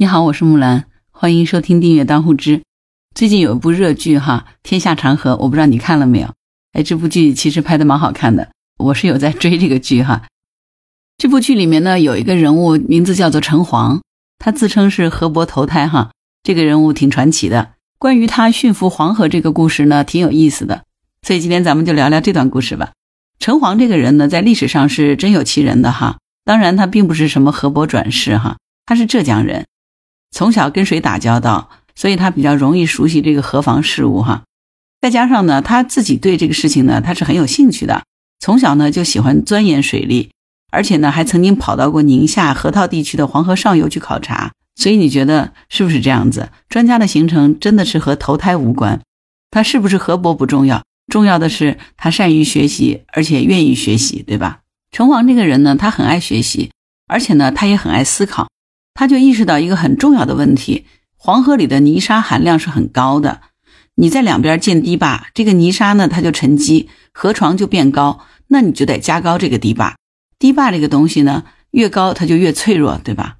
[0.00, 2.62] 你好，我是木兰，欢迎收听订阅当户知。
[3.16, 6.32] 最近有一部热剧哈，《天下长河》，我不知道你看了没有？
[6.72, 10.22] 哎，这部剧其实拍的蛮好看的，我是有在追这个剧哈。
[11.16, 14.00] 这部剧里面呢，有一个人物名字叫做陈黄，
[14.38, 16.12] 他自称是河伯投胎哈，
[16.44, 17.72] 这个人物挺传奇的。
[17.98, 20.84] 关于他驯服黄河这个故事呢，挺有意思的，
[21.22, 22.92] 所以今天咱们就聊聊这段故事吧。
[23.40, 29.66] 陈黄这个人呢，在历史上是真有其人的哈，当然他并不是什么河伯转世哈，他是浙江人。
[30.30, 34.44] 从小跟水打交道，所以他比较容易熟悉这个河防事务哈。
[35.00, 38.02] 再加上呢，他自己对这个事情呢，他是很有兴趣的。
[38.40, 40.30] 从小呢就喜欢钻研水利，
[40.70, 44.52] 而且呢还曾经跑到过宁夏河套地区的黄河上游去考察。
[44.76, 46.50] 所以你觉得是不是这样子？
[46.68, 49.00] 专家的形成真的是和投胎无关，
[49.50, 54.60] 他是不是河伯不重要，重要的是他善于学习，而且愿意学习，对吧？
[54.92, 56.70] 陈黄这个人呢，他很爱学习，
[57.08, 58.48] 而且呢他也很爱思考。
[58.98, 60.84] 他就意识到一个很重要的问题：
[61.16, 63.42] 黄河里的泥沙含量是很高的。
[63.94, 68.26] 你在两边建堤坝，这个泥沙呢，它就沉积，河床就变高。
[68.48, 69.94] 那你就得加高这个堤坝。
[70.40, 73.36] 堤坝这个东西呢，越高它就越脆弱，对吧？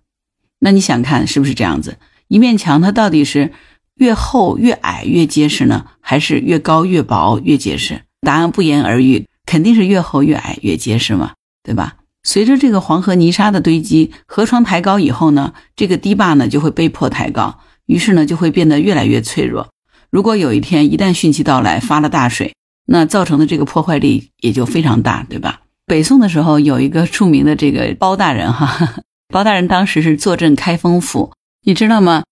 [0.61, 1.99] 那你想看是不是这样子？
[2.29, 3.51] 一面墙它到底是
[3.97, 8.03] 越厚越矮越结实呢，还是越高越薄越结实？
[8.21, 11.33] 答案不言而喻，肯定是越厚越矮越结实嘛，
[11.65, 11.97] 对吧？
[12.23, 19.69] 随着这个黄河泥沙的堆积，河床抬高以后呢，这个堤坝呢就会被迫抬高，于是呢就会变得越来越脆弱。
[20.11, 22.55] 如果有一天一旦汛期到来发了大水，
[22.87, 25.61] 那造成的这个破坏力也就非常大，对吧？
[25.87, 28.97] 北宋的时候有一个著名的这个包大人哈，
[29.33, 31.33] 包大人当时是坐镇开封府，
[31.65, 32.25] 你知道吗？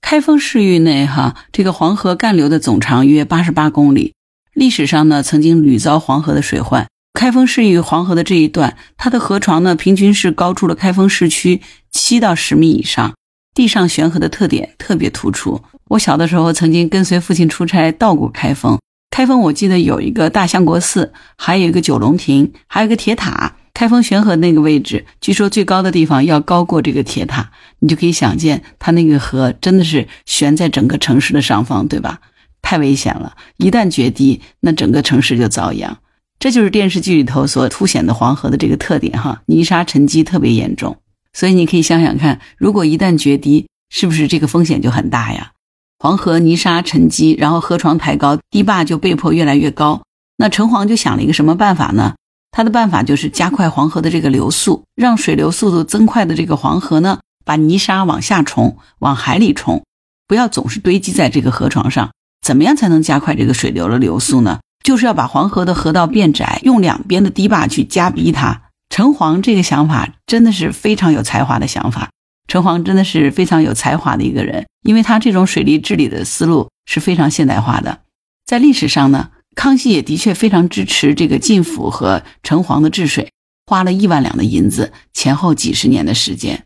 [0.00, 4.14] 开封市域内哈，这个黄河干流的总长约八十八公里，
[4.54, 6.86] 历史上呢曾经屡遭黄河的水患。
[7.12, 13.14] 开封市与黄河的这一段，它的河床呢，平均是高出了开封市区七到十米以上，
[13.54, 15.62] 地上悬河的特点特别突出。
[15.88, 18.78] 我小的时候曾经跟随父亲出差到过开封，
[19.10, 23.56] 开封我记得有一个大相国寺，还有一个九龙亭，还有一个铁塔。
[23.72, 32.20] 开封悬河那个位置，据说最高的地方要高过这个铁塔，你就可以想见，它那个河真的是悬在整个城市的上方，对吧？
[32.60, 35.98] 太危险了，一旦决堤，那整个城市就遭殃。
[36.40, 40.96] 这就是电视剧里头所凸显的黄河的这个特点哈，泥沙沉积特别严重，
[41.34, 45.52] 所以你可以想想看，如果一旦决堤，是不是这个风险就很大呀？
[45.98, 50.00] 黄河泥沙沉积，然后河床抬高，堤坝就被迫越来越高。
[50.38, 52.14] 那城隍就想了一个什么办法呢？
[52.50, 59.84] 他的办法就是加快黄河的这个流速，让水流速度增快的这个黄河呢，把泥沙往下冲，往海里冲，
[60.26, 62.10] 不要总是堆积在这个河床上。
[62.40, 64.60] 怎么样才能加快这个水流的流速呢？
[64.82, 68.62] 就是要把黄河的河道变窄，用两边的堤坝去夹逼它。
[68.88, 72.10] 陈黄这个想法真的是非常有才华的想法。
[72.48, 78.00] 陈黄真的是非常有才华的一个人，因为他这种水利治理的思路是非常现代化的。
[78.44, 83.30] 在历史上呢，康熙也的确非常支持这个晋府和陈黄的治水，
[83.66, 86.64] 花了亿万两的银子，前后几十年的时间。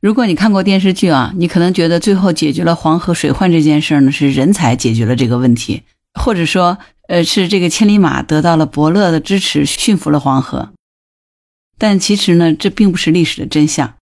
[0.00, 5.84] 如果你看过电视剧啊，你可能觉得最后解决了黄河水患这件事呢，是人才解决了这个问题，
[6.20, 6.76] 或者说。
[7.10, 10.70] 呃，是这个千里马得到了伯乐的支持，驯服了黄河。
[11.76, 13.94] 但其实呢，这并不是历史的真相。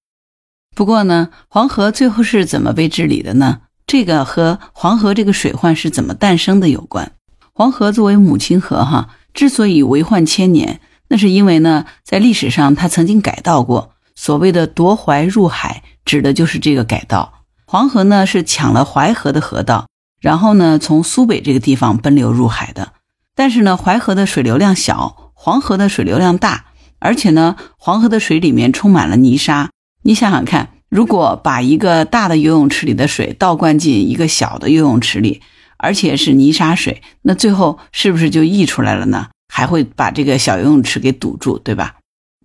[0.76, 3.62] 不过呢，黄河最后是怎么被治理的呢？
[3.86, 7.12] 这个和黄河这个水患是怎么诞生的有关。
[7.54, 13.92] 黄河作为母亲河，哈，之所以为患千年，那是因为呢，在历史上它曾经改道过。
[14.16, 17.46] 所谓的夺淮入海，指的就是这个改道。
[17.64, 19.88] 黄河呢，是抢了淮河的河道，
[20.20, 22.92] 然后呢，从苏北这个地方奔流入海的。
[23.38, 26.65] 但是呢，淮河的水流量小，黄河的水流量大，
[26.99, 29.71] 而且呢，黄河的水里面充满了泥沙。
[30.03, 35.41] 你想想看，如果把一个大的游泳池里的水倒灌进一个小的游泳池里，
[35.76, 39.28] 而且是泥沙水，那最后是不是就溢出来了呢？
[39.55, 41.94] 还会把这个小游泳池给堵住，对吧？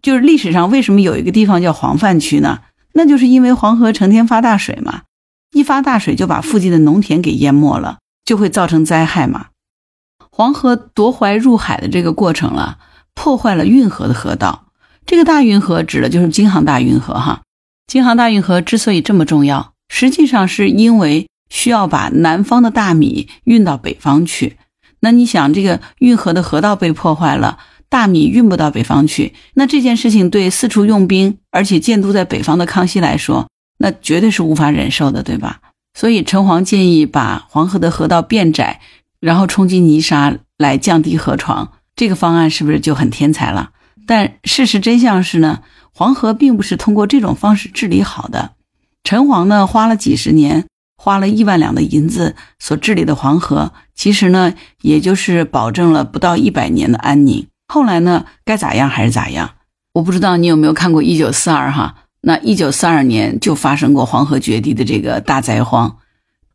[0.04, 2.60] 就是历史上为什么有一个地方叫黄泛区呢？
[2.94, 5.02] 那就是因为黄河成天发大水嘛，
[5.54, 9.48] 一发大水就把附近的农田给淹没了，就会造成灾害嘛。
[10.35, 12.80] 黄河夺淮入海的这个过程了，
[13.13, 14.65] 破坏了运河的河道。
[15.06, 17.44] 这个大运河指的就是京杭大运河哈。
[17.85, 24.57] 京杭大运河之所以这么重要，实际上是因为需要把南方的大米运到北方去。
[25.01, 33.47] 那你想，这个运河的河道被破坏了，大米运不到北方去，那这件事情对四处用兵而且建都在北方的康熙来说，
[33.77, 35.59] 那绝对是无法忍受的，对吧？
[35.94, 38.81] 所以陈黄建议把黄河的河道变窄。
[39.24, 43.70] 然后冲击泥沙来降低河床，这个方案是不是就很天才了？
[44.06, 45.62] 但事实真相是呢，
[45.94, 48.52] 黄河并不是通过这种方式治理好的。
[49.02, 50.66] 陈皇呢花了几十年，
[50.98, 57.48] 花了亿万两的银子所治理的黄河，其实呢也就是保证了不到一百年的安宁。
[57.69, 59.52] 后来呢该咋样还是咋样。
[59.94, 61.96] 我不知道你有没有看过《一九四二》哈？
[62.19, 65.96] 那一九四二年就发生过黄河决堤的这个大灾荒。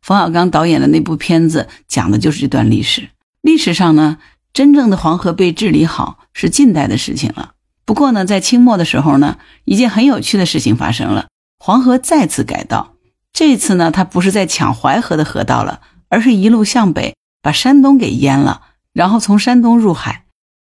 [0.01, 3.09] 冯小刚导演的那部片子讲的就是这段历史。
[3.41, 4.17] 历史上呢，
[4.53, 7.51] 真正的黄河被治理好是近代的事情了。
[7.85, 12.93] 不过呢，在清末的时候呢，一件很有趣的事情发生了，黄河再次改道。
[13.33, 18.61] 这次呢，它不是在抢淮河的河道了，而是一路向北，把山东给淹了，
[18.93, 20.25] 然后从山东入海。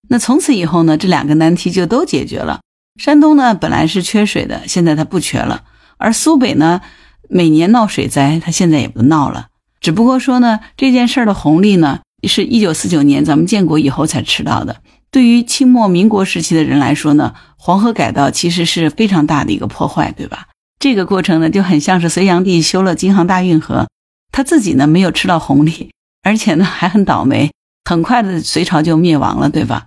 [0.10, 2.62] 那从此以后呢，这两个难题就都解决了。
[3.00, 5.64] 山东呢，本来是缺水的，现在它不缺了；
[5.98, 6.82] 而苏北呢，
[7.30, 9.48] 每年闹水灾，它现在也不闹了。
[9.80, 14.78] 只不过说呢，这件事儿的红利呢，是一九四九年咱们建国以后才吃到的。
[15.12, 20.48] 对于清末民国时期的人来说呢，黄河改道其实是非常大的一个破坏，对吧？
[20.80, 23.88] 这个过程呢，就很像是隋炀帝修了京杭大运河，
[24.32, 25.92] 他自己呢没有吃到红利，
[26.24, 27.52] 而且呢还很倒霉，
[27.86, 29.86] 很快的隋朝就灭亡了，对吧？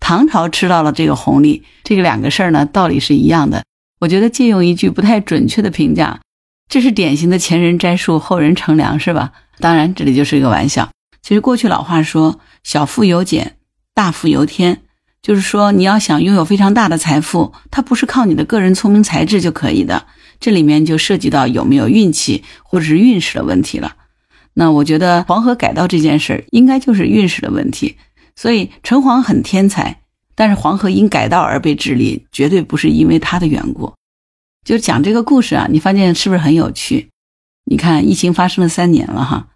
[0.00, 3.62] 唐朝吃到了这个红利，这个两个事儿呢，道理是一样的。
[4.00, 6.18] 我觉得借用一句不太准确的评价，
[6.70, 9.32] 这是典型的前人栽树，后人乘凉，是吧？
[9.58, 10.88] 当然，这里就是一个玩笑。
[11.20, 13.56] 其实过去老话说“小富由俭，
[13.92, 14.82] 大富由天”，
[15.20, 20.06] 就是说你要想拥有非常大的财富，它不是靠你的个人聪明才智就可以的，
[20.38, 23.96] 这里面就涉及到有没有运气或者是运势的问题了。
[24.54, 27.96] 那我觉得黄河改道这件事儿，应该就是运势的问题。
[28.36, 30.02] 所以陈黄很天才，
[30.36, 33.92] 但是黄河因改道而被治理，绝对不是因为他的缘故。
[34.70, 37.08] 就讲这个故事啊，你发现是不是很有趣？
[37.64, 39.48] 你看，疫情发生了三年了哈，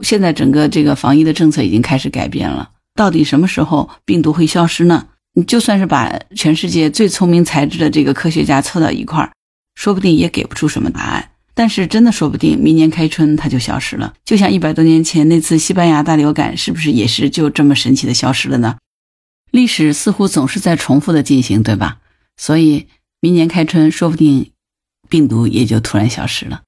[0.00, 2.70] 现在整个这个防疫的政策已经开始改变了。
[2.94, 5.08] 到底什么时候病毒会消失呢？
[5.34, 9.32] 你就算是把全世界最聪明才智的这个科学家凑到一块儿，
[9.74, 11.32] 说不定也给不出什么答案。
[11.52, 18.76] 但是真的说不定明年开春它就消失了，就像一百多年前那次西班牙大流感，是不是也是就这么神奇的消失了呢？
[19.50, 21.98] 历史似乎总是在重复的进行，对吧？
[22.36, 22.86] 所以
[23.20, 24.52] 明年开春说不定
[25.10, 26.62] 病毒也就突然消失了。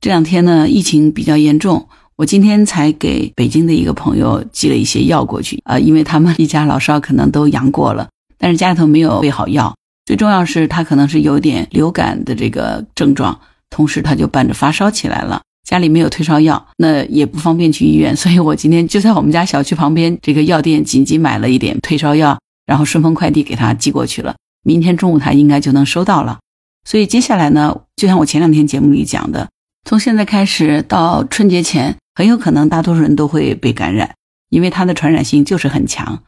[0.00, 9.74] 这两天呢，疫情比较严重，我今天才给北京的一个朋友寄了一些药过去啊，因为他们一家老少可能都阳过了，但是家里头没有备好药，
[10.04, 13.40] 最重要是他可能是有点流感的这个症状。
[13.70, 24.36] 同时，他就伴着发烧起来了，家里没有退烧药，那也不方便去医院， 所以我今天就在我们家小区旁边这个药店紧急买了一点退烧药，然后顺丰快递给他寄过去了。
[24.62, 26.38] 明天中午他应该就能收到了。
[26.84, 29.48] 所以接下来呢，就像我前两天节目里讲的，
[29.84, 34.14] 从现在开始到春节前，很有可能大多数人都会被感染，
[34.50, 36.22] 因为它的传染性就是很强。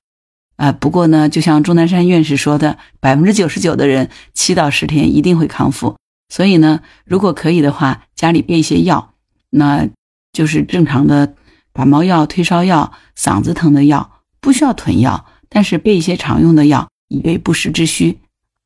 [0.57, 5.97] 啊，不过呢，就像钟南山院士说的，百分之九十九的人七到十天一定会康复。
[6.33, 9.13] 所以呢，如果可以的话，家里备一些药，
[9.51, 9.87] 那
[10.33, 11.35] 就是正常的
[11.75, 18.19] 感冒药、退烧药、嗓子疼的药，不需要囤药，但是备一些常用的药，以备不时之需。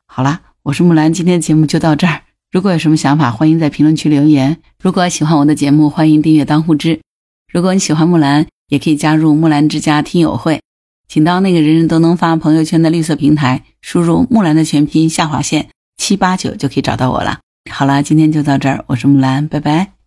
[0.06, 2.20] 好啦，我是木兰，今天的节目就到这儿。
[2.52, 4.58] 如果有什么想法，欢迎在评论区留言。
[4.82, 7.00] 如果喜欢我的节目，欢迎订阅当户知。
[7.50, 10.60] 如果你喜欢木兰，也可以加入木兰之家听友会，
[11.08, 17.38] 请到那个人人都能发朋友圈的绿色平台，输入木兰的全拼下划线七八九就可以找到我了。
[17.70, 19.99] 好了，今天就到这儿，我是木兰，拜拜。